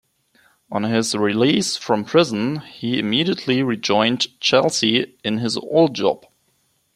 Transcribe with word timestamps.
On 0.71 0.81
his 0.81 1.13
release 1.13 1.77
from 1.77 2.05
prison, 2.05 2.61
he 2.61 2.97
immediately 2.97 3.61
rejoined 3.61 4.39
Chelsea 4.39 5.15
in 5.23 5.37
his 5.37 5.57
old 5.57 5.93
job. 5.93 6.25